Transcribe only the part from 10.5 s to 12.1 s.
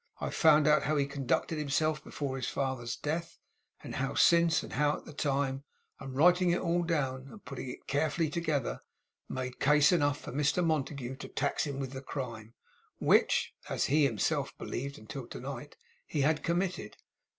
Montague to tax him with the